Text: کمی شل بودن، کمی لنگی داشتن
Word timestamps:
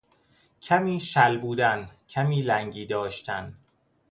کمی 0.61 0.99
شل 0.99 1.37
بودن، 1.37 1.89
کمی 2.09 2.41
لنگی 2.41 2.85
داشتن 2.85 3.57